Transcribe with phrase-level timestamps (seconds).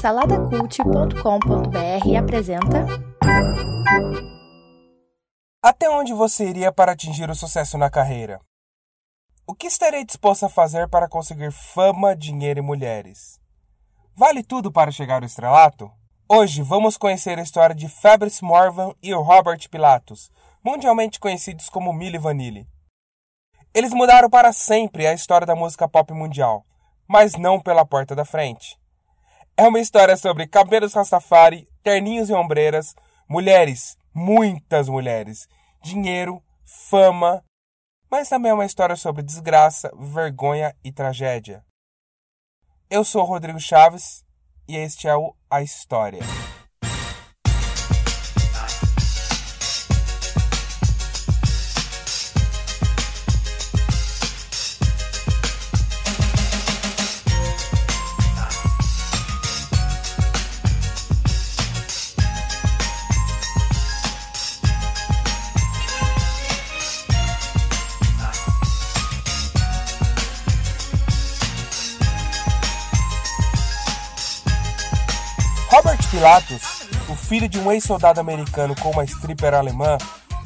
[0.00, 2.84] Saladacult.com.br apresenta.
[5.62, 8.40] Até onde você iria para atingir o sucesso na carreira?
[9.46, 13.40] O que estarei disposto a fazer para conseguir fama, dinheiro e mulheres?
[14.16, 15.88] Vale tudo para chegar ao estrelato?
[16.28, 20.32] Hoje vamos conhecer a história de Fabrice Morvan e o Robert Pilatus,
[20.64, 22.66] mundialmente conhecidos como Milli Vanilli.
[23.72, 26.66] Eles mudaram para sempre a história da música pop mundial,
[27.06, 28.81] mas não pela porta da frente.
[29.62, 32.96] É uma história sobre cabelos rastafari, terninhos e ombreiras,
[33.28, 35.48] mulheres, muitas mulheres,
[35.80, 37.44] dinheiro, fama,
[38.10, 41.64] mas também é uma história sobre desgraça, vergonha e tragédia.
[42.90, 44.24] Eu sou Rodrigo Chaves
[44.66, 46.22] e este é o A História.
[76.12, 79.96] Pilatus, o filho de um ex-soldado americano com uma stripper alemã,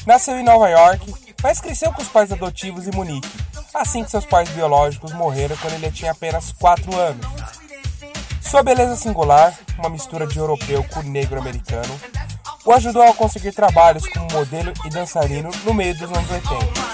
[0.06, 3.28] nasceu em Nova York, mas cresceu com os pais adotivos em Munique,
[3.74, 7.26] assim que seus pais biológicos morreram quando ele tinha apenas 4 anos.
[8.40, 12.00] Sua beleza singular, uma mistura de europeu com negro americano,
[12.64, 16.85] o ajudou a conseguir trabalhos como modelo e dançarino no meio dos anos 80.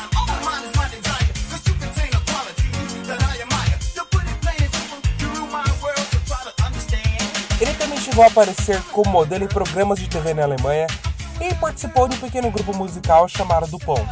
[8.13, 10.87] Chegou a aparecer como modelo em programas de TV na Alemanha
[11.41, 14.07] e participou de um pequeno grupo musical chamado Dupont.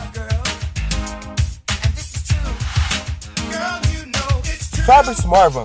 [4.86, 5.64] Fabrice Morvan,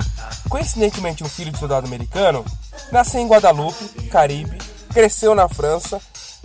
[0.50, 2.44] coincidentemente um filho de soldado americano,
[2.92, 4.58] nasceu em Guadalupe, Caribe,
[4.94, 6.02] cresceu na França,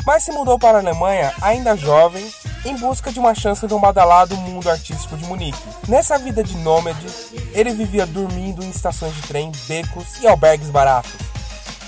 [0.06, 2.24] mas se mudou para a Alemanha ainda jovem
[2.64, 5.58] em busca de uma chance no badalado mundo artístico de Munique.
[5.88, 7.04] Nessa vida de nômade,
[7.52, 11.29] ele vivia dormindo em estações de trem, becos e albergues baratos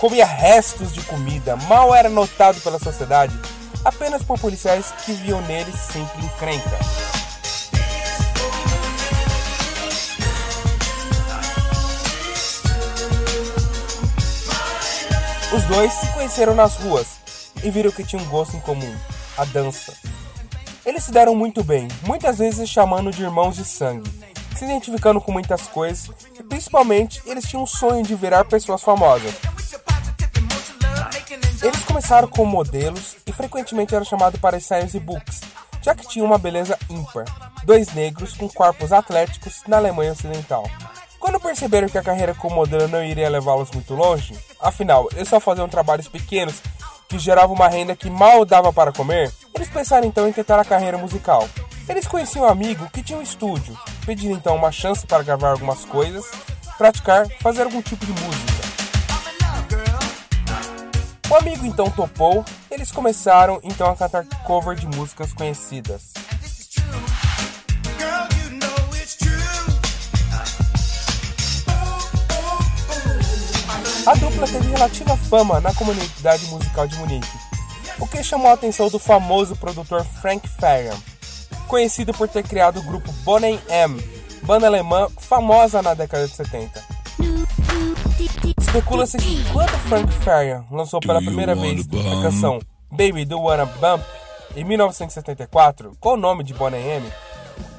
[0.03, 3.39] comia restos de comida, mal era notado pela sociedade,
[3.85, 6.77] apenas por policiais que viam nele sempre encrenca.
[15.55, 17.07] Os dois se conheceram nas ruas
[17.63, 18.97] e viram que tinham um gosto em comum,
[19.39, 19.93] a dança.
[20.85, 24.11] Eles se deram muito bem, muitas vezes chamando de irmãos de sangue,
[24.59, 29.52] se identificando com muitas coisas e principalmente eles tinham um sonho de virar pessoas famosas.
[31.63, 35.43] Eles começaram como modelos e frequentemente eram chamados para ensaios e books,
[35.81, 37.25] já que tinham uma beleza ímpar,
[37.63, 40.69] dois negros com corpos atléticos na Alemanha Ocidental.
[41.21, 45.39] Quando perceberam que a carreira como modelo não iria levá-los muito longe, afinal, eles só
[45.39, 46.61] faziam trabalhos pequenos
[47.09, 50.65] que geravam uma renda que mal dava para comer, eles pensaram então em tentar a
[50.65, 51.49] carreira musical.
[51.89, 55.85] Eles conheciam um amigo que tinha um estúdio, pediram então uma chance para gravar algumas
[55.85, 56.29] coisas,
[56.77, 58.72] praticar, fazer algum tipo de música.
[61.33, 66.13] O amigo então topou, eles começaram então a cantar cover de músicas conhecidas.
[74.07, 77.27] A dupla teve relativa fama na comunidade musical de Munique,
[77.99, 80.99] o que chamou a atenção do famoso produtor Frank Farian,
[81.67, 83.99] conhecido por ter criado o grupo Boney M,
[84.43, 86.92] banda alemã famosa na década de 70.
[88.59, 92.59] Especula-se que quando Frank Farian lançou pela primeira vez a canção
[92.91, 94.05] Baby Do Wanna Bump
[94.57, 97.07] em 1974, com o nome de Boney M,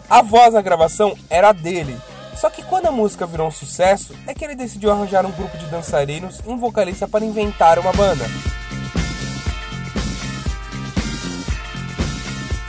[0.10, 1.98] a voz na gravação era dele.
[2.36, 5.58] Só que quando a música virou um sucesso, é que ele decidiu arranjar um grupo
[5.58, 8.26] de dançarinos e um vocalista para inventar uma banda.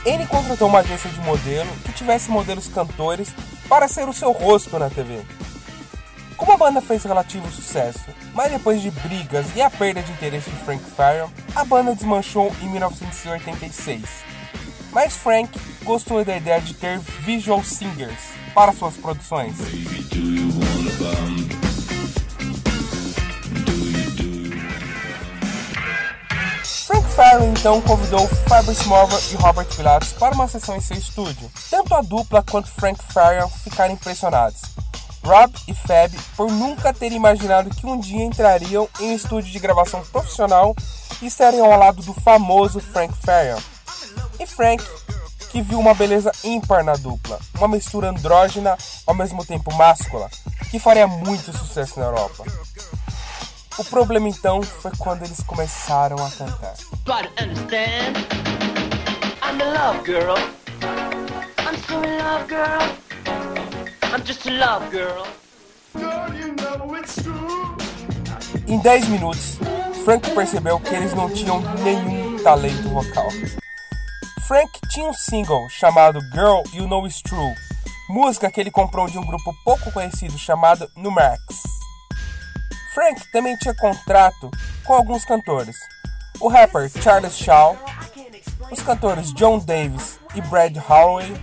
[0.05, 3.35] Ele contratou uma agência de modelo que tivesse modelos cantores
[3.69, 5.23] para ser o seu rosto na TV.
[6.37, 10.51] Como a banda fez relativo sucesso, mas depois de brigas e a perda de interesse
[10.51, 14.03] de Frank Farian, a banda desmanchou em 1986.
[14.93, 18.19] Mas Frank gostou da ideia de ter visual singers
[18.55, 19.55] para suas produções.
[26.87, 31.51] Frank Farian então convidou Fabrice Morvan e Robert Pilatus para uma sessão em seu estúdio.
[31.71, 34.61] Tanto a dupla quanto Frank Farian ficaram impressionados.
[35.25, 39.59] Rob e Fab por nunca terem imaginado que um dia entrariam em um estúdio de
[39.59, 40.77] gravação profissional
[41.23, 43.59] e estariam ao lado do famoso Frank Farian.
[44.39, 44.85] E Frank,
[45.51, 48.77] que viu uma beleza ímpar na dupla, uma mistura andrógena
[49.07, 50.29] ao mesmo tempo máscula,
[50.71, 52.45] que faria muito sucesso na Europa.
[53.79, 56.75] O problema então foi quando eles começaram a cantar.
[59.47, 60.37] I'm love girl.
[61.59, 63.04] I'm so in love, girl.
[64.15, 65.27] I'm just a love girl.
[68.69, 69.59] Em 10 minutos,
[70.05, 73.29] Frank percebeu que eles não tinham nenhum talento vocal.
[74.47, 77.57] Frank tinha um single chamado Girl You Know It's True,
[78.09, 81.41] música que ele comprou de um grupo pouco conhecido chamado Numax.
[82.95, 84.49] Frank também tinha contrato
[84.85, 85.75] com alguns cantores,
[86.39, 87.77] o rapper Charles Shaw,
[88.71, 91.35] os cantores John Davis e Brad Holloway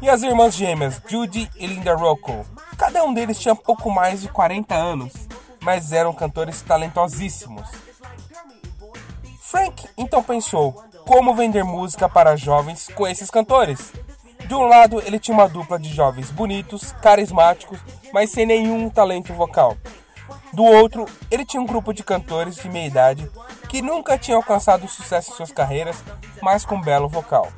[0.00, 2.46] e as irmãs gêmeas Judy e Linda Rocco.
[2.76, 5.12] Cada um deles tinha pouco mais de 40 anos,
[5.60, 7.68] mas eram cantores talentosíssimos.
[9.40, 13.92] Frank então pensou como vender música para jovens com esses cantores.
[14.46, 17.78] De um lado, ele tinha uma dupla de jovens bonitos, carismáticos,
[18.12, 19.76] mas sem nenhum talento vocal.
[20.52, 23.30] Do outro, ele tinha um grupo de cantores de meia idade
[23.68, 26.02] que nunca tinham alcançado sucesso em suas carreiras,
[26.40, 27.48] mas com belo vocal.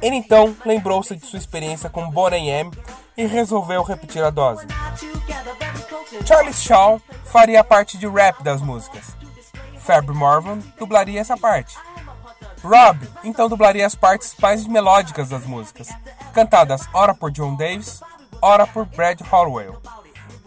[0.00, 2.70] Ele então lembrou-se de sua experiência com Bonnie M
[3.16, 4.66] e resolveu repetir a dose.
[6.24, 9.16] Charles Shaw faria parte de rap das músicas.
[9.78, 11.76] Fab Morvan dublaria essa parte.
[12.62, 15.88] Rob então dublaria as partes mais melódicas das músicas,
[16.32, 18.00] cantadas ora por John Davis,
[18.42, 19.68] ora por Brad Holloway.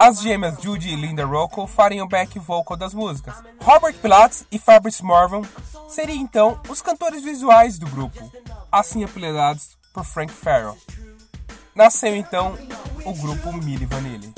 [0.03, 3.35] As gêmeas Judy e Linda Rocco fariam back vocal das músicas.
[3.61, 5.43] Robert Pilates e Fabrice Morvan
[5.89, 8.17] seriam então os cantores visuais do grupo,
[8.71, 10.75] assim apelidados por Frank Farrell.
[11.75, 12.57] Nasceu então
[13.05, 14.33] o grupo Milli Vanilli.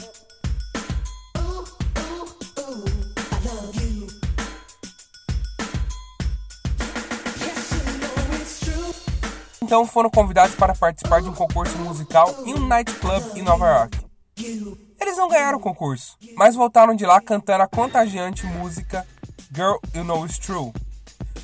[9.62, 14.83] Então foram convidados para participar de um concurso musical em um nightclub em Nova York.
[15.04, 19.06] Eles não ganharam o concurso, mas voltaram de lá cantando a contagiante música
[19.54, 20.72] Girl You Know It's True.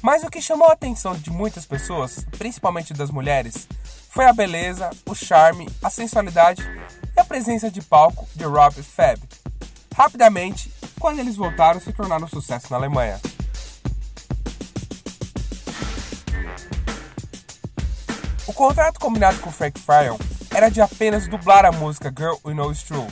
[0.01, 3.67] Mas o que chamou a atenção de muitas pessoas, principalmente das mulheres,
[4.11, 6.63] foi a beleza, o charme, a sensualidade
[7.13, 9.19] e a presença de palco de Rob Fab.
[9.93, 13.19] Rapidamente, quando eles voltaram, se tornaram um sucesso na Alemanha.
[18.47, 20.17] O contrato combinado com Frank Farion
[20.49, 23.05] era de apenas dublar a música Girl We Know It's True.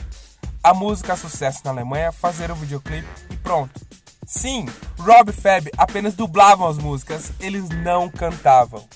[0.68, 3.80] A música sucesso na Alemanha, fazer o videoclipe e pronto.
[4.26, 4.66] Sim,
[4.98, 8.86] Rob e Fab apenas dublavam as músicas, eles não cantavam.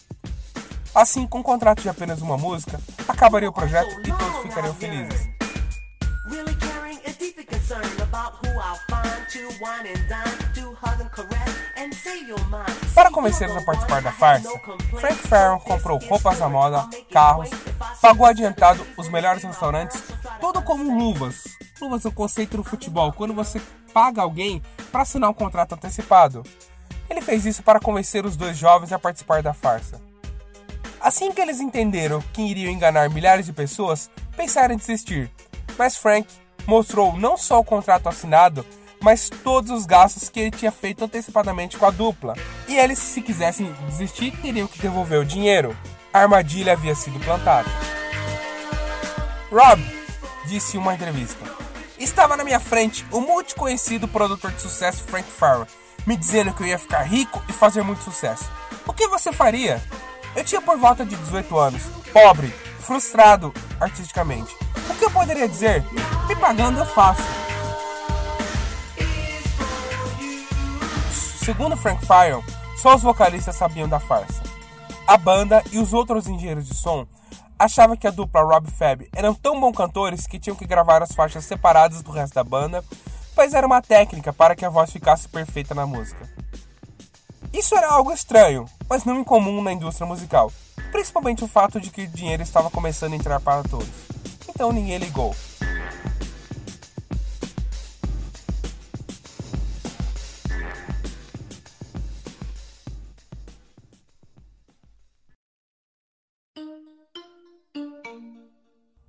[0.94, 2.78] Assim, com o contrato de apenas uma música,
[3.08, 5.30] acabaria o projeto e todos ficariam felizes.
[12.94, 14.50] Para convencê-los a participar da farsa,
[15.00, 17.48] Frank Farron comprou roupas à moda, carros,
[18.02, 20.02] pagou adiantado os melhores restaurantes,
[20.42, 21.44] tudo como luvas.
[21.80, 23.62] Luvas é o conceito do futebol, quando você
[23.94, 24.60] paga alguém
[24.90, 26.42] para assinar um contrato antecipado.
[27.08, 30.00] Ele fez isso para convencer os dois jovens a participar da farsa.
[31.00, 35.30] Assim que eles entenderam que iriam enganar milhares de pessoas, pensaram em desistir.
[35.78, 36.26] Mas Frank
[36.66, 38.66] mostrou não só o contrato assinado,
[39.00, 42.34] mas todos os gastos que ele tinha feito antecipadamente com a dupla.
[42.66, 45.76] E eles, se quisessem desistir, teriam que devolver o dinheiro.
[46.12, 47.68] A armadilha havia sido plantada.
[49.48, 50.01] Rob
[50.52, 51.42] disse em uma entrevista:
[51.98, 55.66] Estava na minha frente o multiconhecido produtor de sucesso Frank Farrell,
[56.06, 58.50] me dizendo que eu ia ficar rico e fazer muito sucesso.
[58.86, 59.82] O que você faria?
[60.36, 61.82] Eu tinha por volta de 18 anos,
[62.12, 62.48] pobre,
[62.80, 64.54] frustrado artisticamente.
[64.90, 65.82] O que eu poderia dizer?
[66.28, 67.22] Me pagando eu faço.
[71.42, 72.42] Segundo Frank Fire,
[72.76, 74.42] só os vocalistas sabiam da farsa.
[75.06, 77.06] A banda e os outros engenheiros de som
[77.62, 81.12] achavam que a dupla Rob Fab eram tão bons cantores que tinham que gravar as
[81.12, 82.84] faixas separadas do resto da banda,
[83.34, 86.28] pois era uma técnica para que a voz ficasse perfeita na música.
[87.52, 90.50] Isso era algo estranho, mas não incomum na indústria musical,
[90.90, 93.88] principalmente o fato de que o dinheiro estava começando a entrar para todos.
[94.48, 95.34] Então ninguém ligou.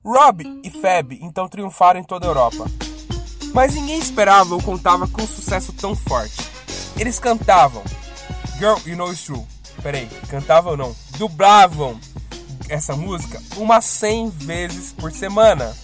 [0.03, 2.65] Rob e Fab então triunfaram em toda a Europa.
[3.53, 6.35] Mas ninguém esperava ou contava com um sucesso tão forte.
[6.97, 7.83] Eles cantavam,
[8.57, 9.45] Girl, you know it's true.
[9.81, 10.95] Peraí, cantavam ou não?
[11.17, 11.99] Dublavam
[12.69, 15.75] essa música umas 100 vezes por semana.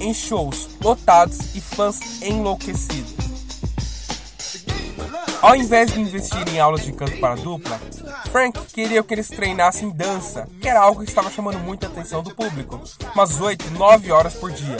[0.00, 3.27] Em shows lotados e fãs enlouquecidos.
[5.40, 7.80] Ao invés de investir em aulas de canto para dupla,
[8.32, 12.34] Frank queria que eles treinassem dança, que era algo que estava chamando muita atenção do
[12.34, 12.80] público,
[13.14, 14.76] umas 8, 9 horas por dia.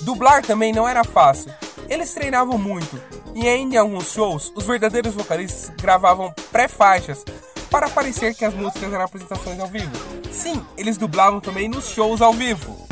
[0.00, 1.52] Dublar também não era fácil,
[1.88, 2.98] Eles treinavam muito
[3.34, 7.22] e ainda em alguns shows, os verdadeiros vocalistas gravavam pré-faixas
[7.70, 9.90] para parecer que as músicas eram apresentações ao vivo.
[10.32, 12.86] Sim, eles dublavam também nos shows ao vivo.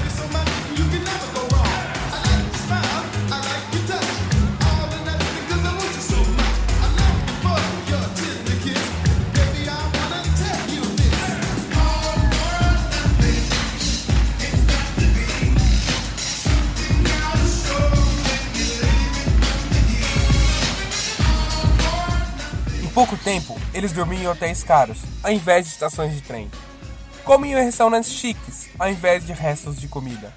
[22.93, 26.51] Pouco tempo, eles dormiam em hotéis caros, ao invés de estações de trem.
[27.25, 30.33] Comiam em restaurantes chiques, ao invés de restos de comida.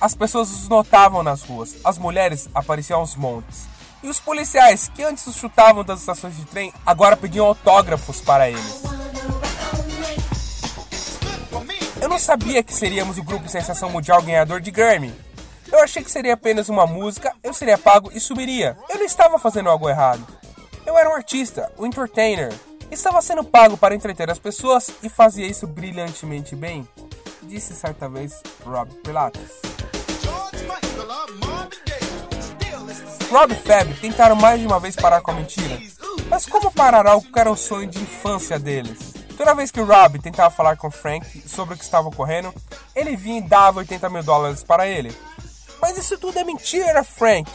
[0.00, 3.68] As pessoas os notavam nas ruas, as mulheres apareciam aos montes.
[4.02, 8.48] E os policiais, que antes os chutavam das estações de trem, agora pediam autógrafos para
[8.48, 8.82] eles.
[12.00, 15.12] Eu não sabia que seríamos o grupo Sensação Mundial ganhador de Grammy.
[15.70, 18.76] Eu achei que seria apenas uma música, eu seria pago e subiria.
[18.88, 20.26] Eu não estava fazendo algo errado.
[20.90, 22.52] Eu era um artista, um entertainer.
[22.90, 26.86] Estava sendo pago para entreter as pessoas e fazia isso brilhantemente bem,
[27.44, 29.62] disse certa vez Rob Pilates.
[33.30, 35.78] Rob e Fab tentaram mais de uma vez parar com a mentira,
[36.28, 39.14] mas como parar algo que era o sonho de infância deles?
[39.36, 42.52] Toda vez que Rob tentava falar com Frank sobre o que estava ocorrendo,
[42.96, 45.16] ele vinha e dava 80 mil dólares para ele.
[45.80, 47.48] Mas isso tudo é mentira, Frank!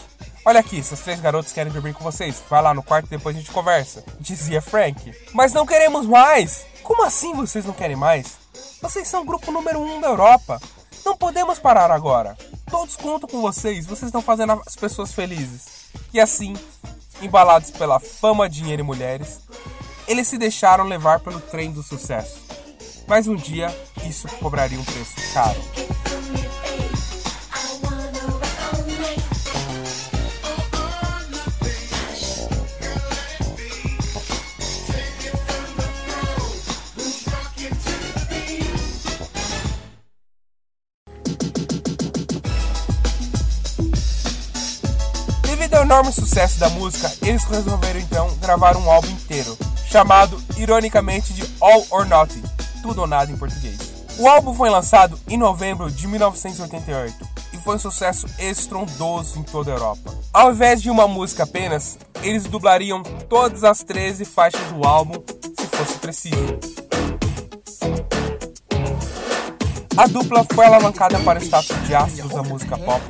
[0.48, 2.42] Olha aqui, essas três garotas querem dormir com vocês.
[2.48, 4.04] Vai lá no quarto e depois a gente conversa.
[4.20, 5.12] Dizia Frank.
[5.34, 6.68] Mas não queremos mais!
[6.84, 8.38] Como assim vocês não querem mais?
[8.80, 10.62] Vocês são o grupo número um da Europa.
[11.04, 12.38] Não podemos parar agora.
[12.70, 15.66] Todos contam com vocês, vocês estão fazendo as pessoas felizes.
[16.14, 16.54] E assim,
[17.24, 19.40] embalados pela fama, dinheiro e mulheres,
[20.08, 22.38] eles se deixaram levar pelo trem do sucesso.
[23.08, 23.76] Mas um dia,
[24.08, 25.60] isso cobraria um preço caro.
[45.86, 49.56] Enorme sucesso da música, eles resolveram então gravar um álbum inteiro,
[49.88, 52.42] chamado ironicamente de All or Nothing,
[52.82, 53.78] tudo ou nada em português.
[54.18, 59.72] O álbum foi lançado em novembro de 1988 e foi um sucesso estrondoso em toda
[59.72, 60.12] a Europa.
[60.34, 65.68] Ao invés de uma música apenas, eles dublariam todas as 13 faixas do álbum se
[65.68, 66.36] fosse preciso.
[69.96, 73.02] A dupla foi alavancada para o status de astros da música pop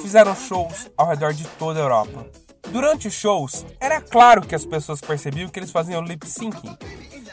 [0.00, 2.26] fizeram shows ao redor de toda a Europa.
[2.70, 6.76] Durante os shows, era claro que as pessoas percebiam que eles faziam lip syncing,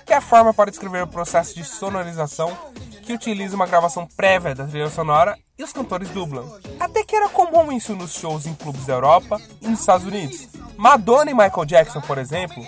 [0.06, 2.58] que é a forma para descrever o processo de sonorização
[3.04, 6.46] que utiliza uma gravação prévia da trilha sonora e os cantores dublam.
[6.80, 10.48] Até que era comum isso nos shows em clubes da Europa e nos Estados Unidos.
[10.76, 12.66] Madonna e Michael Jackson, por exemplo,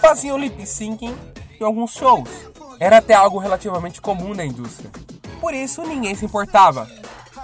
[0.00, 1.16] faziam lip syncing
[1.60, 2.28] em alguns shows.
[2.78, 4.90] Era até algo relativamente comum na indústria.
[5.40, 6.88] Por isso ninguém se importava,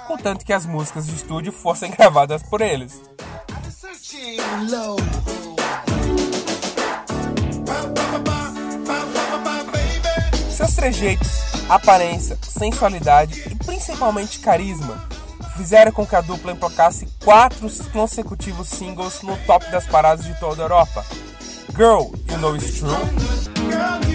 [0.09, 3.03] contanto que as músicas de estúdio fossem gravadas por eles.
[10.51, 11.29] Seus trejeitos,
[11.69, 15.07] aparência, sensualidade e principalmente carisma
[15.57, 20.63] fizeram com que a dupla emplacasse quatro consecutivos singles no top das paradas de toda
[20.63, 21.05] a Europa.
[21.77, 24.09] Girl, You Know It's True.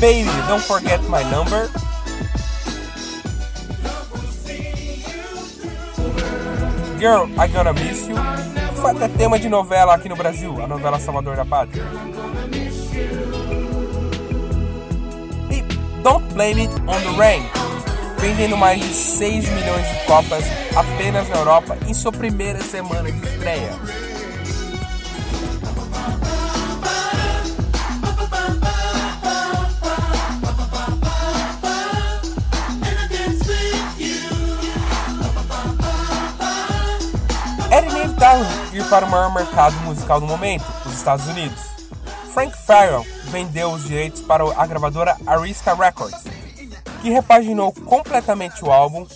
[0.00, 1.68] Baby, Don't Forget My Number.
[6.98, 8.16] Girl, I Gonna Miss You.
[8.80, 11.84] Foi até tema de novela aqui no Brasil, a novela Salvador da Pátria.
[15.50, 15.62] E
[16.02, 17.42] Don't Blame It on the Rain,
[18.18, 23.18] vendendo mais de 6 milhões de cópias apenas na Europa em sua primeira semana de
[23.22, 24.09] estreia.
[38.20, 41.58] Inevitável ir para o maior mercado musical do momento, os Estados Unidos.
[42.34, 46.22] Frank Farrell vendeu os direitos para a gravadora Arista Records,
[47.00, 49.06] que repaginou completamente o álbum,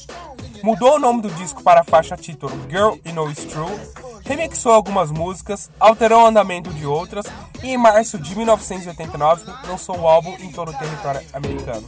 [0.62, 3.78] mudou o nome do disco para a faixa título Girl You Know It's True,
[4.24, 7.26] remixou algumas músicas, alterou o andamento de outras
[7.62, 11.86] e em março de 1989 lançou o álbum em todo o território americano.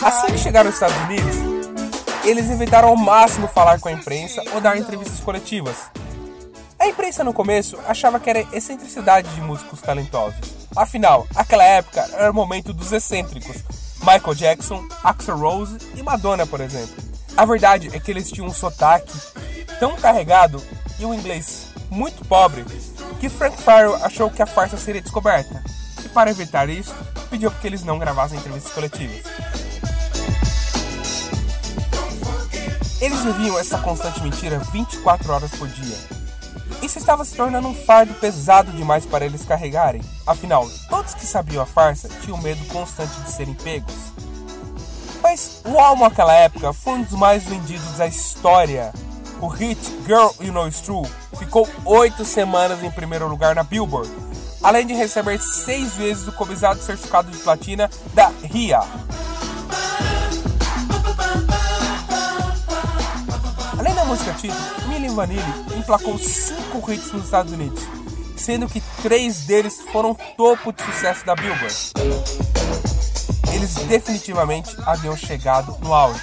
[0.00, 1.36] Assim que chegaram aos Estados Unidos,
[2.24, 5.76] eles evitaram ao máximo falar com a imprensa ou dar entrevistas coletivas.
[6.78, 10.40] A imprensa no começo achava que era excentricidade de músicos talentosos.
[10.74, 13.56] Afinal, aquela época era o momento dos excêntricos.
[14.00, 16.94] Michael Jackson, Axl Rose e Madonna, por exemplo.
[17.36, 19.12] A verdade é que eles tinham um sotaque
[19.78, 20.62] tão carregado
[20.98, 22.64] e um inglês muito pobre
[23.20, 25.62] que Frank Farrell achou que a farsa seria descoberta.
[26.04, 26.94] E para evitar isso,
[27.30, 29.22] pediu que eles não gravassem entrevistas coletivas.
[33.00, 35.96] Eles viviam essa constante mentira 24 horas por dia.
[36.82, 40.02] Isso estava se tornando um fardo pesado demais para eles carregarem.
[40.26, 43.94] Afinal, todos que sabiam a farsa tinham medo constante de serem pegos.
[45.22, 48.92] Mas o álbum naquela época foi um dos mais vendidos da história.
[49.40, 51.06] O hit Girl You Know It's True
[51.38, 54.10] ficou oito semanas em primeiro lugar na Billboard,
[54.62, 58.80] além de receber seis vezes o cobiçado certificado de platina da RIA.
[63.78, 65.42] Além da música título, Milli Vanilli
[65.76, 67.82] emplacou cinco hits nos Estados Unidos,
[68.36, 71.92] sendo que três deles foram topo de sucesso da Billboard.
[73.52, 76.22] Eles definitivamente haviam chegado no auge.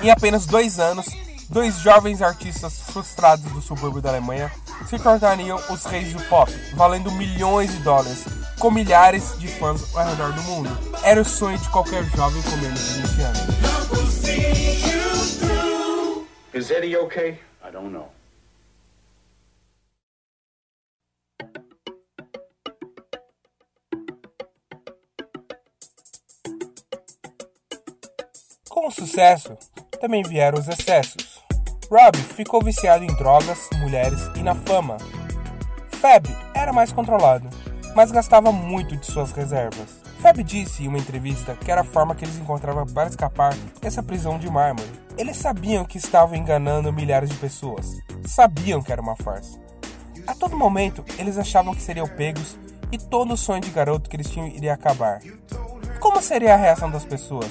[0.00, 1.06] Em apenas dois anos,
[1.48, 4.52] dois jovens artistas frustrados do subúrbio da Alemanha
[4.86, 8.24] se tornariam os reis do pop, valendo milhões de dólares,
[8.58, 10.70] com milhares de fãs ao redor do mundo.
[11.02, 13.40] Era o sonho de qualquer jovem com menos de 20 anos.
[16.54, 17.38] Is Eddie okay?
[17.62, 18.10] I don't know.
[28.68, 29.56] Com o sucesso,
[30.00, 31.37] também vieram os excessos.
[31.90, 34.98] Rob ficou viciado em drogas, mulheres e na fama.
[35.92, 37.48] Fab era mais controlado,
[37.96, 39.98] mas gastava muito de suas reservas.
[40.20, 44.02] Fab disse em uma entrevista que era a forma que eles encontravam para escapar dessa
[44.02, 44.90] prisão de mármore.
[45.16, 49.58] Eles sabiam que estavam enganando milhares de pessoas, sabiam que era uma farsa.
[50.26, 52.58] A todo momento, eles achavam que seriam pegos
[52.92, 55.20] e todo o sonho de garoto que eles tinham iria acabar.
[56.00, 57.50] Como seria a reação das pessoas?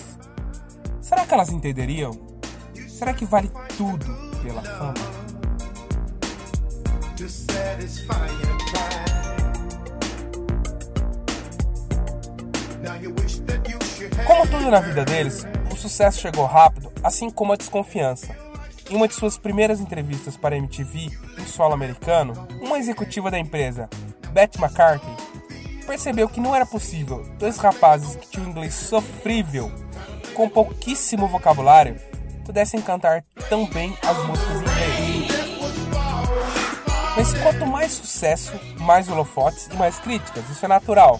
[1.02, 2.12] Será que elas entenderiam?
[2.88, 4.94] Será que vale tudo pela fama?
[14.26, 18.36] Como tudo na vida deles, o sucesso chegou rápido, assim como a desconfiança.
[18.90, 23.38] Em uma de suas primeiras entrevistas para a MTV, em solo americano, uma executiva da
[23.38, 23.90] empresa,
[24.32, 25.12] Beth McCarthy,
[25.86, 29.72] percebeu que não era possível dois rapazes que tinham inglês sofrível,
[30.34, 32.00] com pouquíssimo vocabulário,
[32.48, 35.48] pudessem cantar tão bem as músicas em inglês.
[37.18, 41.20] Mas quanto mais sucesso, mais holofotes e mais críticas, isso é natural.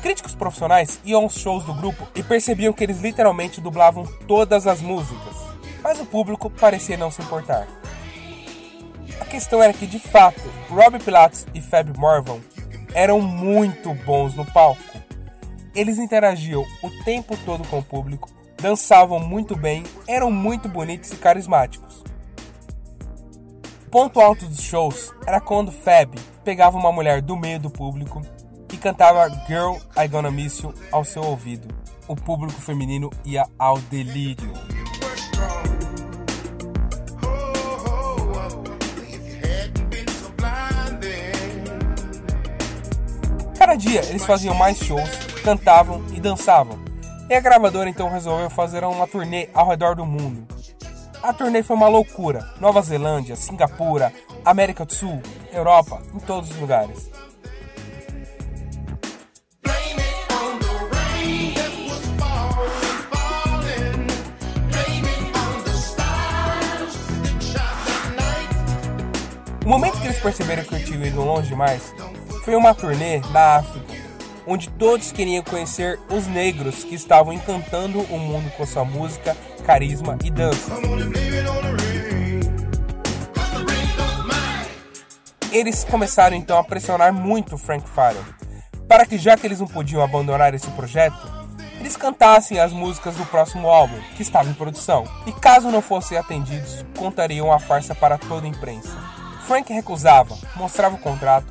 [0.00, 4.80] Críticos profissionais iam aos shows do grupo e percebiam que eles literalmente dublavam todas as
[4.80, 5.36] músicas,
[5.82, 7.68] mas o público parecia não se importar.
[9.20, 12.38] A questão era que, de fato, Robbie Pilatos e Fab Morvan
[12.94, 14.80] eram muito bons no palco.
[15.74, 18.30] Eles interagiam o tempo todo com o público,
[18.60, 22.02] dançavam muito bem, eram muito bonitos e carismáticos.
[23.86, 28.20] O ponto alto dos shows era quando Fab pegava uma mulher do meio do público
[28.72, 31.68] e cantava Girl I Gonna Miss You ao seu ouvido.
[32.06, 34.52] O público feminino ia ao delírio.
[43.58, 45.10] Cada dia eles faziam mais shows,
[45.42, 46.87] cantavam e dançavam.
[47.30, 50.48] E a gravadora então resolveu fazer uma turnê ao redor do mundo.
[51.22, 52.54] A turnê foi uma loucura.
[52.58, 54.10] Nova Zelândia, Singapura,
[54.42, 55.20] América do Sul,
[55.52, 57.10] Europa, em todos os lugares.
[69.62, 71.94] O momento que eles perceberam que eu tinha ido longe demais
[72.42, 73.87] foi uma turnê na África,
[74.48, 80.16] onde todos queriam conhecer os negros que estavam encantando o mundo com sua música, carisma
[80.24, 80.72] e dança.
[85.52, 88.24] Eles começaram então a pressionar muito Frank Farrell,
[88.88, 91.38] para que já que eles não podiam abandonar esse projeto,
[91.78, 96.16] eles cantassem as músicas do próximo álbum, que estava em produção, e caso não fossem
[96.16, 98.96] atendidos, contariam a farsa para toda a imprensa.
[99.46, 101.46] Frank recusava, mostrava o contrato,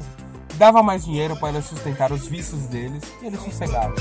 [0.58, 3.94] dava mais dinheiro para sustentar os vícios deles e ele sossegava.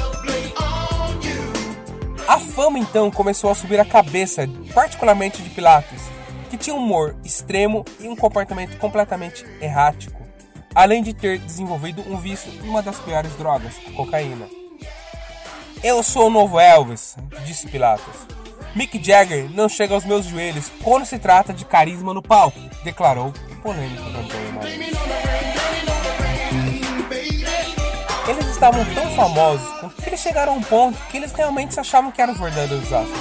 [2.26, 6.02] A fama então começou a subir a cabeça, particularmente de Pilatos,
[6.50, 10.20] que tinha um humor extremo e um comportamento completamente errático,
[10.74, 14.48] além de ter desenvolvido um vício em uma das piores drogas, a cocaína.
[15.82, 18.14] Eu sou o novo Elvis, disse Pilatos.
[18.74, 23.32] Mick Jagger não chega aos meus joelhos quando se trata de carisma no palco, declarou
[23.62, 25.55] polêmico cantor, mano.
[28.28, 29.68] Eles estavam tão famosos
[30.02, 33.20] que eles chegaram a um ponto que eles realmente achavam que eram os verdadeiros astros.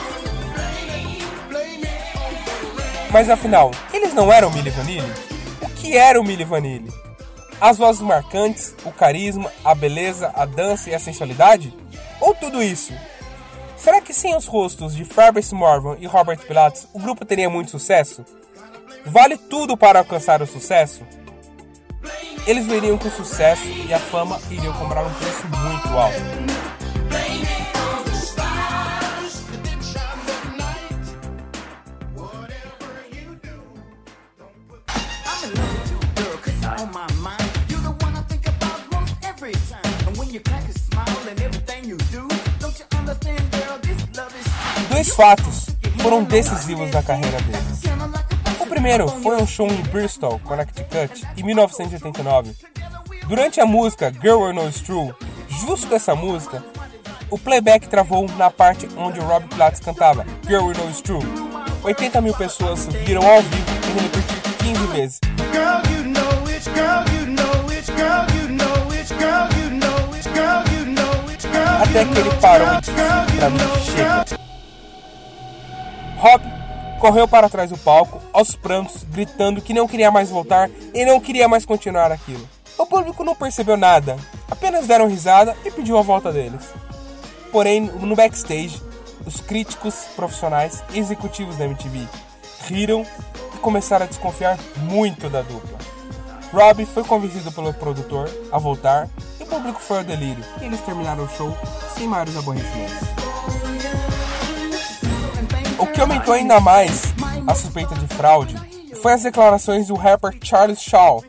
[3.11, 5.13] Mas afinal, eles não eram Milli Vanilli?
[5.61, 6.91] O que era o Milli Vanilli?
[7.61, 11.73] As vozes marcantes, o carisma, a beleza, a dança e a sensualidade?
[12.19, 12.93] Ou tudo isso?
[13.77, 17.71] Será que sem os rostos de Fabrice Morvan e Robert Pilatus, o grupo teria muito
[17.71, 18.25] sucesso?
[19.05, 21.05] Vale tudo para alcançar o sucesso?
[22.47, 26.45] Eles veriam que o sucesso e a fama iriam cobrar um preço muito alto.
[44.89, 45.65] Dois fatos
[45.99, 47.64] foram decisivos na carreira deles.
[48.85, 52.55] O primeiro foi um show em Bristol, Connecticut, em 1989.
[53.27, 55.11] Durante a música Girl We Know It's True,
[55.49, 56.63] justo essa música,
[57.31, 61.23] o playback travou na parte onde o Rob Platts cantava Girl We Know It's True.
[61.83, 65.19] 80 mil pessoas viram ao vivo e repetir 15 vezes.
[71.81, 72.91] Até que ele parou e disse
[73.39, 74.39] pra mim, chega.
[76.17, 76.54] Rob
[77.05, 81.19] correu para trás do palco, aos prantos, gritando que não queria mais voltar e não
[81.19, 82.49] queria mais continuar aquilo.
[82.79, 84.17] O público não percebeu nada,
[84.49, 86.63] apenas deram risada e pediu a volta deles.
[87.51, 88.81] Porém, no backstage,
[89.23, 92.07] os críticos profissionais e executivos da MTV
[92.67, 93.05] riram
[93.53, 95.77] e começaram a desconfiar muito da dupla.
[96.51, 99.07] Rob foi convencido pelo produtor a voltar
[99.39, 101.55] e o público foi ao delírio e eles terminaram o show
[101.95, 104.04] sem maiores aborrecimentos.
[105.77, 107.13] O que aumentou ainda mais
[107.47, 108.55] a suspeita de fraude
[109.01, 111.23] foi as declarações do rapper Charles Shaw,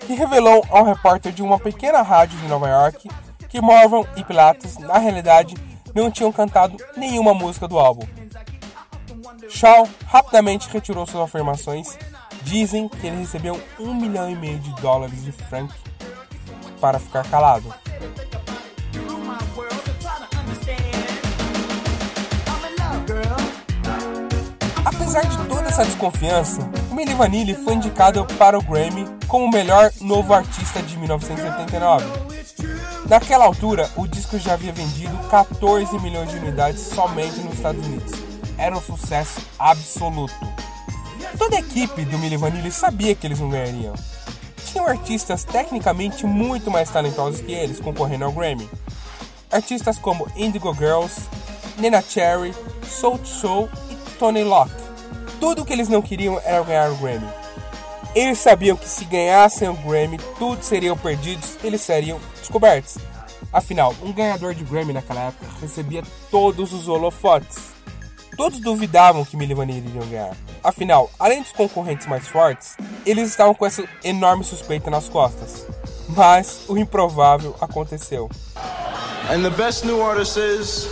[0.00, 3.08] que revelou ao repórter de uma pequena rádio de Nova York
[3.48, 5.54] que Morvan e Pilatus, na realidade,
[5.94, 8.06] não tinham cantado nenhuma música do álbum.
[9.48, 11.96] Shaw rapidamente retirou suas afirmações.
[12.42, 15.72] Dizem que ele recebeu um milhão e meio de dólares de franc
[16.80, 17.74] para ficar calado.
[25.16, 29.50] Apesar de toda essa desconfiança, o Milli Vanilli foi indicado para o Grammy como o
[29.50, 32.04] melhor novo artista de 1989.
[33.08, 38.12] Naquela altura, o disco já havia vendido 14 milhões de unidades somente nos Estados Unidos.
[38.58, 40.34] Era um sucesso absoluto.
[41.38, 43.94] Toda a equipe do Milli Vanilli sabia que eles não ganhariam.
[44.66, 48.68] Tinham artistas tecnicamente muito mais talentosos que eles concorrendo ao Grammy.
[49.50, 51.22] Artistas como Indigo Girls,
[51.78, 52.54] Nena Cherry,
[52.86, 54.85] Soul Soul e Tony Locke.
[55.40, 57.28] Tudo que eles não queriam era ganhar o Grammy.
[58.14, 62.96] Eles sabiam que se ganhassem o Grammy, tudo seriam perdidos, eles seriam descobertos.
[63.52, 67.76] Afinal, um ganhador de Grammy naquela época recebia todos os holofotes.
[68.36, 70.36] Todos duvidavam que Milli Vanilli iriam ganhar.
[70.62, 75.66] Afinal, além dos concorrentes mais fortes, eles estavam com essa enorme suspeita nas costas.
[76.08, 78.30] Mas o improvável aconteceu.
[79.30, 80.86] And the best new artist is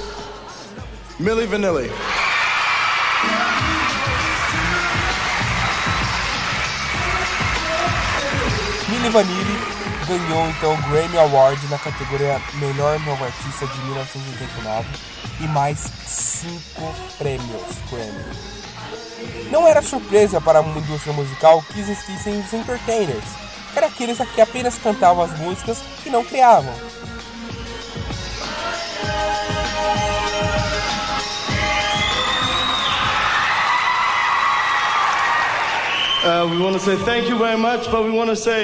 [1.18, 1.90] Milli Vanilli.
[9.04, 9.58] Milli Vanilli
[10.06, 14.88] ganhou então o Grammy Award na categoria Melhor Novo Artista de 1989
[15.40, 19.50] e mais cinco prêmios Grammy.
[19.50, 23.24] Não era surpresa para a indústria musical que existissem os entertainers,
[23.72, 26.72] que eram aqueles que apenas cantavam as músicas e não criavam.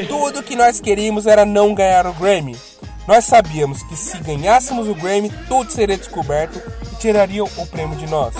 [0.08, 2.56] Tudo que nós queríamos era não ganhar o Grammy.
[3.06, 6.60] Nós sabíamos que se ganhássemos o Grammy, tudo seria descoberto
[6.92, 8.34] e tirariam o prêmio de nós.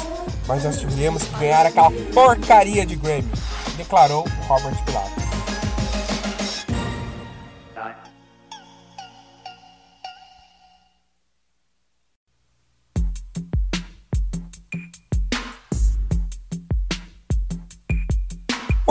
[0.47, 3.29] Mas nós tivemos que ganhar aquela porcaria de Grammy,
[3.77, 5.20] declarou Robert Pilatus.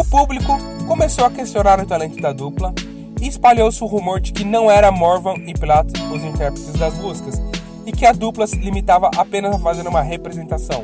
[0.10, 2.74] Público começou a questionar o talento da dupla
[3.22, 7.39] e espalhou-se o rumor de que não era Morvan e Pilatus os intérpretes das músicas
[7.86, 10.84] e que a dupla se limitava apenas a fazer uma representação.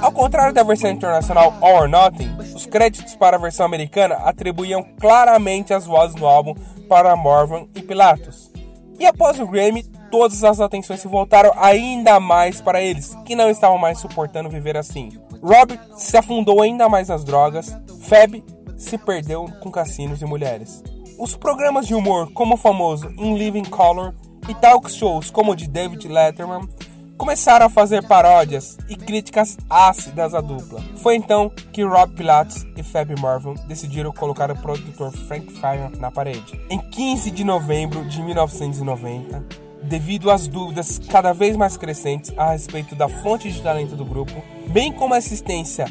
[0.00, 4.84] Ao contrário da versão internacional All or Nothing, os créditos para a versão americana atribuíam
[4.98, 6.54] claramente as vozes no álbum
[6.88, 8.50] para Morvan e Pilatus.
[8.98, 13.48] E após o Grammy, todas as atenções se voltaram ainda mais para eles, que não
[13.48, 15.10] estavam mais suportando viver assim.
[15.42, 18.42] Rob se afundou ainda mais nas drogas, Fab
[18.76, 20.82] se perdeu com cassinos e mulheres.
[21.18, 24.14] Os programas de humor como o famoso In Living Color
[24.48, 26.68] e talk shows como o de David Letterman
[27.18, 30.80] começaram a fazer paródias e críticas ácidas à dupla.
[30.96, 36.10] Foi então que Rob Pilates e Fab Marvin decidiram colocar o produtor Frank Fire na
[36.10, 36.60] parede.
[36.70, 39.44] Em 15 de novembro de 1990,
[39.82, 44.42] devido às dúvidas cada vez mais crescentes a respeito da fonte de talento do grupo,
[44.68, 45.86] bem como a assistência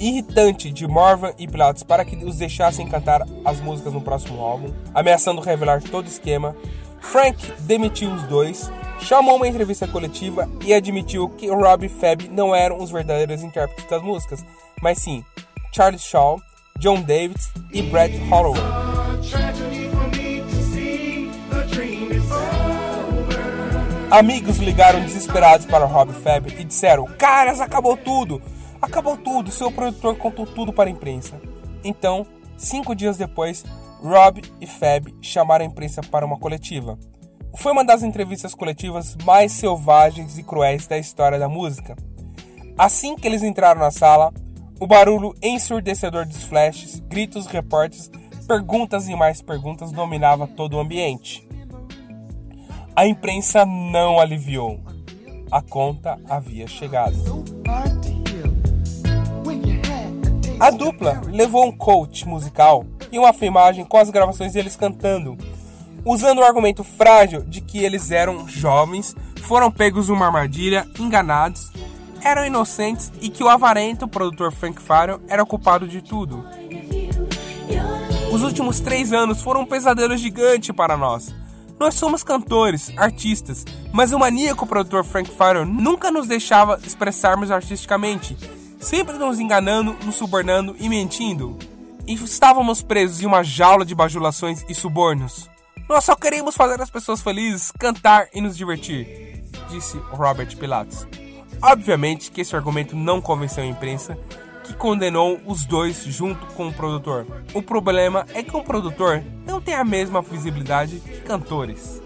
[0.00, 4.72] irritante de Marvin e Pilates para que os deixassem cantar as músicas no próximo álbum,
[4.94, 6.56] ameaçando revelar todo o esquema,
[7.00, 12.54] Frank demitiu os dois, chamou uma entrevista coletiva e admitiu que Rob e Fab não
[12.54, 14.44] eram os verdadeiros intérpretes das músicas,
[14.82, 15.24] mas sim
[15.72, 16.40] Charlie Shaw,
[16.78, 18.85] John Davis e Brad Holloway.
[24.10, 28.40] Amigos ligaram desesperados para Rob Fab e disseram: Caras, acabou tudo!
[28.80, 29.50] Acabou tudo!
[29.50, 31.40] Seu produtor contou tudo para a imprensa.
[31.82, 32.24] Então,
[32.56, 33.64] cinco dias depois,
[34.00, 36.96] Rob e Fab chamaram a imprensa para uma coletiva.
[37.56, 41.96] Foi uma das entrevistas coletivas mais selvagens e cruéis da história da música.
[42.78, 44.32] Assim que eles entraram na sala,
[44.78, 48.08] o barulho ensurdecedor dos flashes, gritos, repórteres,
[48.46, 51.45] perguntas e mais perguntas dominava todo o ambiente.
[52.96, 54.80] A imprensa não aliviou.
[55.52, 57.44] A conta havia chegado.
[60.58, 65.36] A dupla levou um coach musical e uma filmagem com as gravações deles cantando,
[66.06, 71.70] usando o argumento frágil de que eles eram jovens, foram pegos numa armadilha, enganados,
[72.22, 76.46] eram inocentes e que o avarento produtor Frank Faro era culpado de tudo.
[78.32, 81.34] Os últimos três anos foram um pesadelo gigante para nós.
[81.78, 88.36] Nós somos cantores, artistas, mas o maníaco produtor Frank Faro nunca nos deixava expressarmos artisticamente,
[88.80, 91.58] sempre nos enganando, nos subornando e mentindo
[92.06, 95.50] e estávamos presos em uma jaula de bajulações e subornos.
[95.88, 101.06] Nós só queríamos fazer as pessoas felizes, cantar e nos divertir, disse Robert Pilates.
[101.60, 104.18] Obviamente que esse argumento não convenceu a imprensa,
[104.66, 107.26] que condenou os dois junto com o produtor.
[107.54, 112.02] O problema é que um produtor não tem a mesma visibilidade que cantores.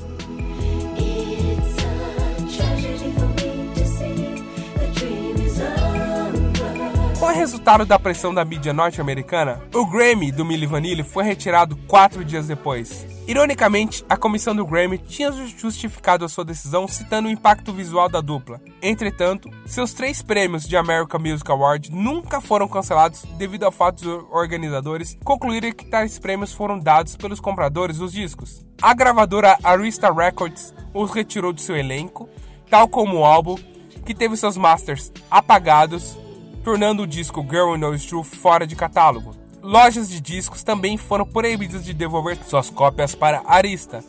[7.19, 12.25] Como resultado da pressão da mídia norte-americana, o Grammy do Milli Vanilli foi retirado quatro
[12.25, 13.07] dias depois.
[13.31, 18.21] Ironicamente, a comissão do Grammy tinha justificado a sua decisão citando o impacto visual da
[18.21, 18.61] dupla.
[18.83, 24.27] Entretanto, seus três prêmios de American Music Award nunca foram cancelados devido ao fato dos
[24.33, 28.67] organizadores concluírem que tais prêmios foram dados pelos compradores dos discos.
[28.83, 32.29] A gravadora Arista Records os retirou do seu elenco,
[32.69, 33.55] tal como o álbum,
[34.05, 36.19] que teve seus masters apagados
[36.65, 39.40] tornando o disco Girl Knows True fora de catálogo.
[39.63, 44.03] Lojas de discos também foram proibidas de devolver suas cópias para Arista,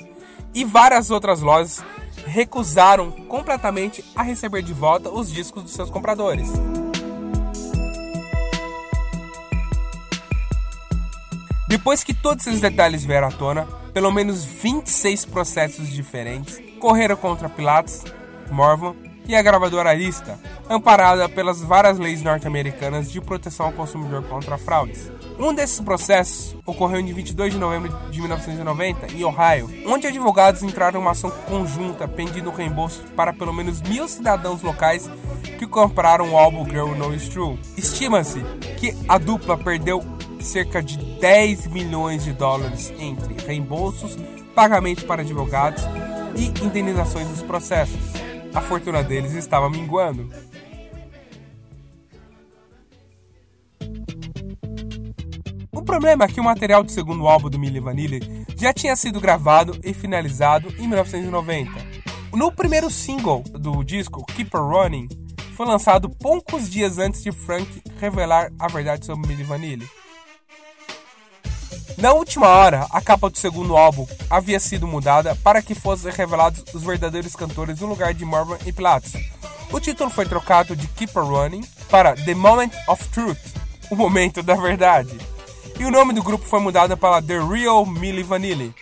[0.53, 1.83] e várias outras lojas
[2.25, 6.49] recusaram completamente a receber de volta os discos dos seus compradores.
[11.67, 17.49] Depois que todos esses detalhes vieram à tona, pelo menos 26 processos diferentes correram contra
[17.49, 18.03] Pilates,
[18.49, 24.57] Morvan e a gravadora Arista, amparada pelas várias leis norte-americanas de proteção ao consumidor contra
[24.57, 25.11] fraudes.
[25.39, 30.99] Um desses processos ocorreu em 22 de novembro de 1990, em Ohio, onde advogados entraram
[30.99, 35.09] em uma ação conjunta pedindo reembolso para pelo menos mil cidadãos locais
[35.57, 37.59] que compraram o álbum Girl Knows True.
[37.77, 38.41] Estima-se
[38.79, 40.03] que a dupla perdeu
[40.39, 44.17] cerca de 10 milhões de dólares entre reembolsos,
[44.55, 45.83] pagamento para advogados
[46.35, 50.29] e indenizações dos processos a fortuna deles estava minguando.
[55.71, 59.19] O problema é que o material do segundo álbum do Milli Vanilli já tinha sido
[59.19, 61.71] gravado e finalizado em 1990.
[62.33, 65.07] No primeiro single do disco, Keep Running,
[65.53, 70.00] foi lançado poucos dias antes de Frank revelar a verdade sobre Milli Vanilli.
[71.97, 76.63] Na última hora, a capa do segundo álbum havia sido mudada para que fossem revelados
[76.73, 79.13] os verdadeiros cantores no lugar de Marvin e Pilates.
[79.71, 83.39] O título foi trocado de Keep a Running para The Moment of Truth,
[83.89, 85.17] o momento da verdade.
[85.79, 88.73] E o nome do grupo foi mudado para The Real Milli Vanilli.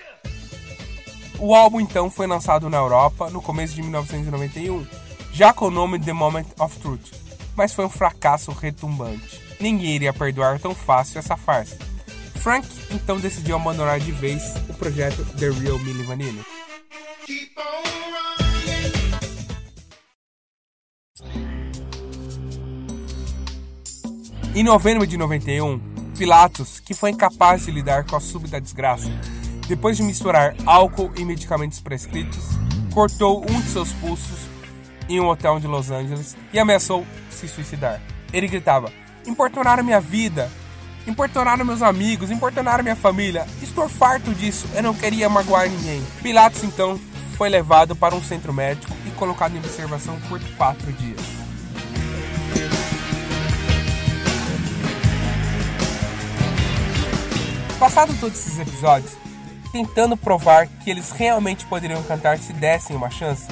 [1.38, 4.86] O álbum então foi lançado na Europa no começo de 1991,
[5.32, 7.14] já com o nome The Moment of Truth,
[7.56, 9.40] mas foi um fracasso retumbante.
[9.60, 11.89] Ninguém iria perdoar tão fácil essa farsa.
[12.40, 16.42] Frank então decidiu abandonar de vez o projeto The Real Milli Vanilli.
[24.56, 25.80] Em novembro de 91,
[26.18, 29.10] Pilatos, que foi incapaz de lidar com a súbita desgraça,
[29.68, 32.44] depois de misturar álcool e medicamentos prescritos,
[32.94, 34.40] cortou um de seus pulsos
[35.08, 38.02] em um hotel de Los Angeles e ameaçou se suicidar.
[38.34, 38.92] Ele gritava:
[39.26, 40.52] Importunaram minha vida,
[41.10, 43.46] importunaram meus amigos, importunaram minha família.
[43.62, 46.02] Estou farto disso, eu não queria magoar ninguém.
[46.22, 47.00] Pilatos então
[47.36, 51.20] foi levado para um centro médico e colocado em observação por quatro dias.
[57.80, 59.14] Passado todos esses episódios,
[59.72, 63.48] tentando provar que eles realmente poderiam cantar se dessem uma chance,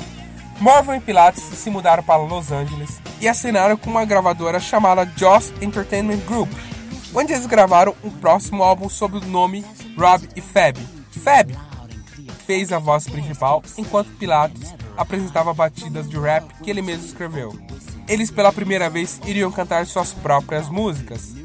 [0.59, 5.53] Marvin e Pilates se mudaram para Los Angeles e assinaram com uma gravadora chamada Joss
[5.61, 6.51] Entertainment Group,
[7.13, 9.65] onde eles gravaram um próximo álbum sob o nome
[9.97, 10.77] Rob e Fab.
[11.23, 11.57] Fab
[12.45, 17.53] fez a voz principal, enquanto Pilatos apresentava batidas de rap que ele mesmo escreveu.
[18.07, 21.35] Eles pela primeira vez iriam cantar suas próprias músicas.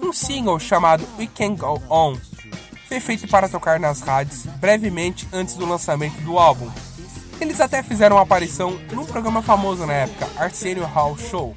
[0.00, 2.16] Um single chamado We Can Go On
[2.88, 6.70] foi feito para tocar nas rádios brevemente antes do lançamento do álbum.
[7.40, 11.54] Eles até fizeram uma aparição num programa famoso na época, Arsenio Hall Show.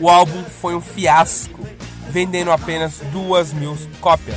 [0.00, 1.60] O álbum foi um fiasco,
[2.08, 4.36] vendendo apenas duas mil cópias.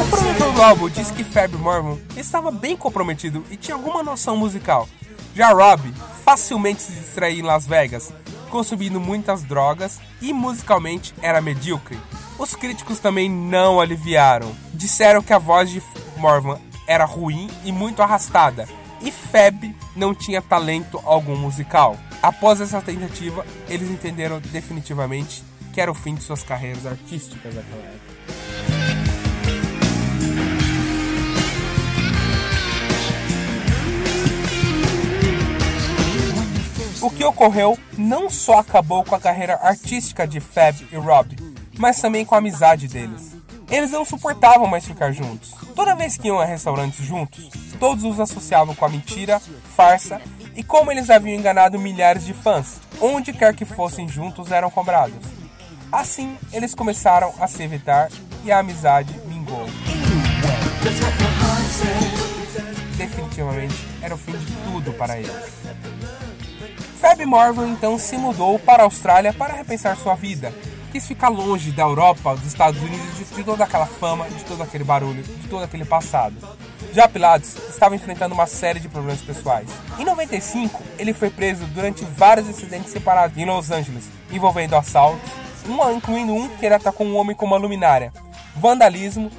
[0.00, 4.36] O produtor do álbum disse que Fab Mormon estava bem comprometido e tinha alguma noção
[4.36, 4.88] musical.
[5.34, 5.92] Já Rob
[6.24, 8.12] facilmente se distraía em Las Vegas,
[8.50, 11.98] consumindo muitas drogas e musicalmente era medíocre.
[12.38, 14.50] Os críticos também não aliviaram.
[14.72, 15.82] Disseram que a voz de
[16.16, 18.66] Morvan era ruim e muito arrastada,
[19.02, 21.96] e Fab não tinha talento algum musical.
[22.22, 27.82] Após essa tentativa, eles entenderam definitivamente que era o fim de suas carreiras artísticas naquela
[27.82, 28.10] época.
[37.00, 41.34] O que ocorreu não só acabou com a carreira artística de Fab e Rob,
[41.78, 43.34] mas também com a amizade deles.
[43.70, 45.54] Eles não suportavam mais ficar juntos.
[45.74, 49.40] Toda vez que iam a restaurantes juntos, todos os associavam com a mentira,
[49.74, 50.20] farsa
[50.54, 52.80] e como eles haviam enganado milhares de fãs.
[53.00, 55.18] Onde quer que fossem juntos eram cobrados.
[55.90, 58.08] Assim, eles começaram a se evitar
[58.44, 59.66] e a amizade mingou.
[62.96, 65.60] Definitivamente era o fim de tudo para eles.
[67.00, 70.52] Fab Morvan então se mudou para a Austrália para repensar sua vida.
[70.92, 74.84] Quis ficar longe da Europa, dos Estados Unidos, de toda aquela fama, de todo aquele
[74.84, 76.36] barulho, de todo aquele passado.
[76.92, 79.68] Já Pilates estava enfrentando uma série de problemas pessoais.
[79.98, 85.30] Em 95, ele foi preso durante vários incidentes separados em Los Angeles, envolvendo assaltos,
[85.68, 88.12] um, incluindo um que ele atacou um homem com uma luminária,
[88.56, 89.30] vandalismo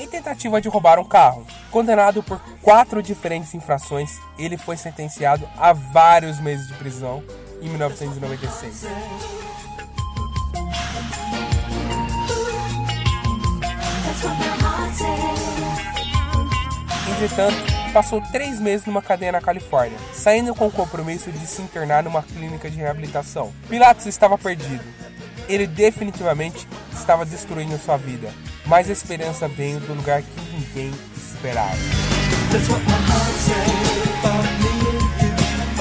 [0.00, 1.46] e tentativa de roubar um carro.
[1.70, 7.22] Condenado por quatro diferentes infrações, ele foi sentenciado a vários meses de prisão
[7.62, 9.37] em 1996.
[17.18, 17.56] Entretanto,
[17.92, 22.22] passou três meses numa cadeia na Califórnia, saindo com o compromisso de se internar numa
[22.22, 23.52] clínica de reabilitação.
[23.68, 24.84] Pilatos estava perdido.
[25.48, 28.32] Ele definitivamente estava destruindo sua vida,
[28.64, 31.74] mas a esperança veio do lugar que ninguém esperava.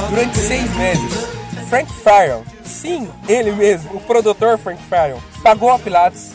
[0.10, 1.28] Durante seis meses,
[1.70, 6.32] Frank Farrell, sim, ele mesmo, o produtor Frank Farrell, pagou a Pilatos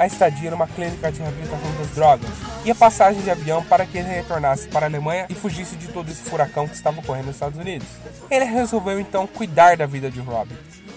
[0.00, 2.30] a estadia numa clínica de reabilitação das drogas
[2.64, 5.88] e a passagem de avião para que ele retornasse para a Alemanha e fugisse de
[5.88, 7.86] todo esse furacão que estava ocorrendo nos Estados Unidos.
[8.30, 10.48] Ele resolveu então cuidar da vida de Rob,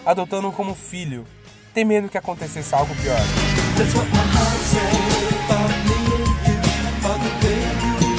[0.05, 1.27] adotando-o como filho,
[1.73, 3.19] temendo que acontecesse algo pior.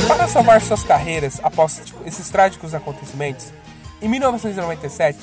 [0.06, 3.54] Para salvar suas carreiras após esses trágicos acontecimentos,
[4.02, 5.18] em 1997,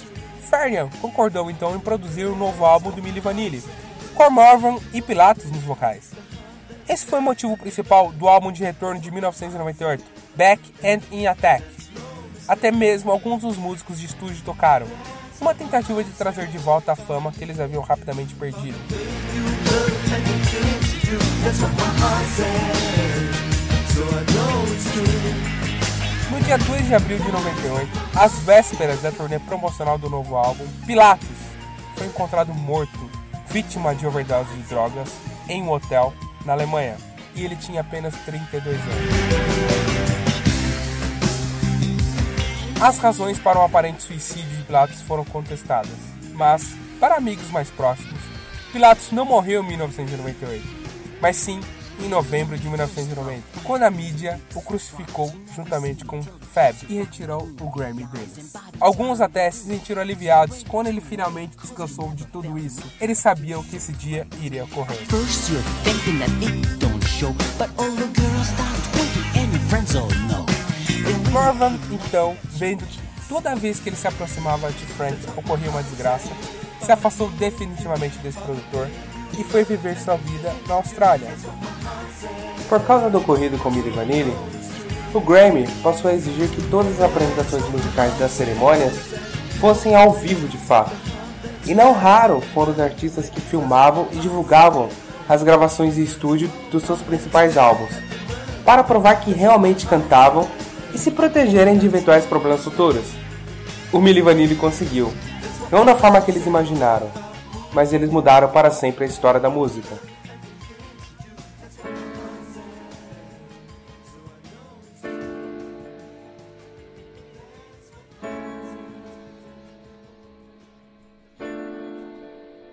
[0.50, 3.63] Farian concordou então em produzir um novo álbum do Milli Vanilli,
[4.22, 6.12] com Marvin e Pilatos nos vocais.
[6.88, 10.04] Esse foi o motivo principal do álbum de retorno de 1998,
[10.36, 11.64] Back and in Attack.
[12.48, 14.86] Até mesmo alguns dos músicos de estúdio tocaram,
[15.39, 18.78] uma tentativa de trazer de volta a fama que eles haviam rapidamente perdido.
[26.30, 30.68] No dia 2 de abril de 98, às vésperas da turnê promocional do novo álbum,
[30.86, 31.28] Pilatos
[31.95, 33.20] foi encontrado morto,
[33.52, 35.10] vítima de overdose de drogas,
[35.49, 36.14] em um hotel
[36.45, 36.95] na Alemanha,
[37.36, 38.91] e ele tinha apenas 32 anos.
[42.82, 45.91] As razões para o aparente suicídio de Pilatos foram contestadas,
[46.34, 48.20] mas, para amigos mais próximos,
[48.72, 50.66] Pilatos não morreu em 1998,
[51.22, 51.60] mas sim
[52.04, 57.70] em novembro de 1990, quando a mídia o crucificou juntamente com Fab e retirou o
[57.70, 58.54] Grammy deles.
[58.80, 62.82] Alguns até se sentiram aliviados quando ele finalmente descansou de tudo isso.
[62.99, 64.97] Eles sabiam que esse dia iria ocorrer.
[71.32, 72.99] Marvin, então, vendo que
[73.30, 76.30] toda vez que ele se aproximava de Frank ocorria uma desgraça,
[76.82, 78.89] se afastou definitivamente desse produtor
[79.39, 81.30] e foi viver sua vida na Austrália.
[82.70, 84.34] Por causa do ocorrido com Milli Vanilli,
[85.14, 88.94] o Grammy passou a exigir que todas as apresentações musicais das cerimônias
[89.60, 90.92] fossem ao vivo de fato.
[91.66, 94.90] E não raro foram os artistas que filmavam e divulgavam
[95.28, 97.92] as gravações de estúdio dos seus principais álbuns,
[98.66, 100.48] para provar que realmente cantavam
[100.94, 103.06] e se protegerem de eventuais problemas futuros.
[103.92, 105.12] O Milli Vanilli conseguiu,
[105.72, 107.10] não da forma que eles imaginaram,
[107.74, 110.11] mas eles mudaram para sempre a história da música.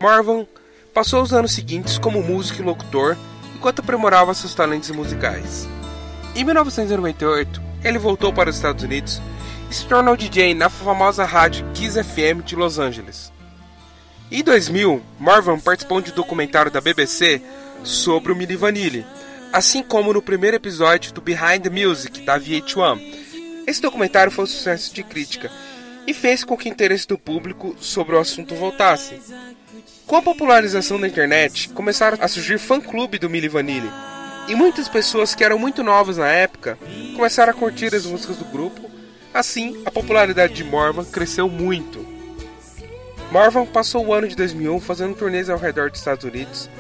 [0.01, 0.46] Marvin
[0.94, 3.16] passou os anos seguintes como músico e locutor
[3.55, 5.68] enquanto aprimorava seus talentos musicais.
[6.34, 9.20] Em 1998, ele voltou para os Estados Unidos
[9.70, 13.32] e se tornou DJ na famosa rádio Kiss FM de Los Angeles.
[14.30, 17.42] Em 2000, Marvin participou de um documentário da BBC
[17.82, 19.07] sobre o Milli Vanilli,
[19.53, 23.01] assim como no primeiro episódio do Behind the Music da VH1.
[23.66, 25.51] Esse documentário foi um sucesso de crítica
[26.07, 29.20] e fez com que o interesse do público sobre o assunto voltasse.
[30.09, 33.91] Com a popularização da internet, começaram a surgir fã-clube do Milli Vanilli,
[34.49, 36.79] e muitas pessoas que eram muito novas na época
[37.15, 38.91] começaram a curtir as músicas do grupo.
[39.35, 42.07] Assim, a popularidade de Morvan cresceu muito.
[43.31, 46.71] Morvan passou o ano de 2001 fazendo turnês ao redor dos Estados Unidos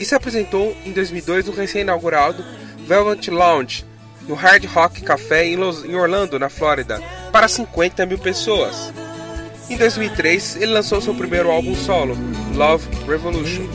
[0.00, 2.44] e se apresentou em 2002 no recém-inaugurado
[2.78, 3.84] Velvet Lounge,
[4.26, 5.56] no Hard Rock Café em,
[5.94, 7.00] Orlando, na Flórida,
[7.30, 8.92] para 50 mil pessoas.
[9.68, 12.14] Em 2003, ele lançou seu primeiro álbum solo,
[12.54, 13.66] Love Revolution.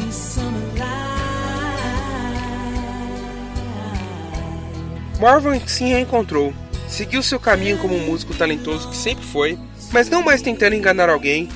[5.19, 6.53] Marvin se reencontrou,
[6.87, 9.57] seguiu seu caminho como um músico talentoso que sempre foi,
[9.91, 11.49] mas não mais tentando enganar alguém,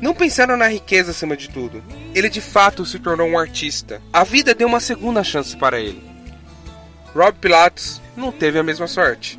[0.00, 1.82] não pensando na riqueza acima de tudo.
[2.14, 4.00] Ele de fato se tornou um artista.
[4.12, 6.02] A vida deu uma segunda chance para ele.
[7.12, 9.38] Rob Pilatos não teve a mesma sorte.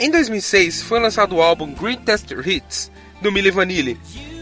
[0.00, 2.90] Em 2006 foi lançado o álbum Greatest Hits
[3.24, 3.98] do Milli Vanilli,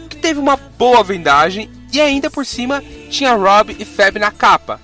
[0.09, 4.79] que teve uma boa vendagem e ainda por cima tinha Rob e Fab na capa,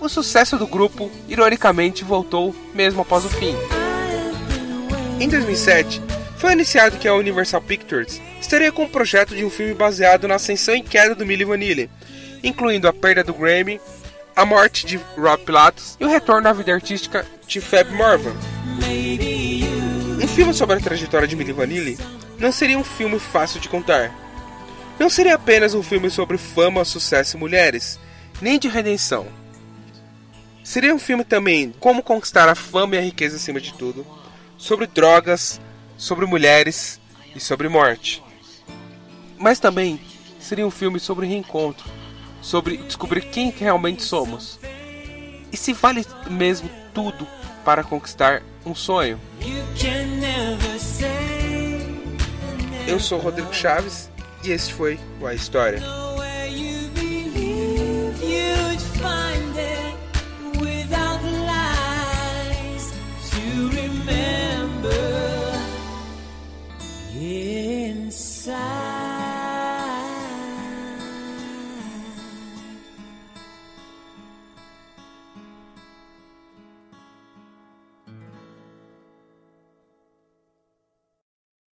[0.00, 3.56] o sucesso do grupo, ironicamente, voltou mesmo após o fim.
[5.18, 6.00] Em 2007,
[6.36, 10.28] foi anunciado que a Universal Pictures estaria com o um projeto de um filme baseado
[10.28, 11.90] na ascensão e queda do Milli Vanilli,
[12.44, 13.80] incluindo a perda do Grammy,
[14.36, 18.36] a morte de Rob Pilatos e o retorno à vida artística de Fab Marvin.
[20.22, 21.98] Um filme sobre a trajetória de Milli Vanilli
[22.38, 24.14] não seria um filme fácil de contar.
[24.98, 27.98] Não seria apenas um filme sobre fama, sucesso e mulheres,
[28.40, 29.26] nem de redenção.
[30.64, 34.06] Seria um filme também como conquistar a fama e a riqueza acima de tudo,
[34.56, 35.60] sobre drogas,
[35.96, 37.00] sobre mulheres
[37.34, 38.22] e sobre morte.
[39.38, 40.00] Mas também
[40.40, 41.88] seria um filme sobre reencontro,
[42.40, 44.58] sobre descobrir quem realmente somos.
[45.52, 47.26] E se vale mesmo tudo
[47.64, 49.20] para conquistar um sonho?
[52.86, 54.08] Eu sou Rodrigo Chaves
[54.44, 56.05] e este foi o A História.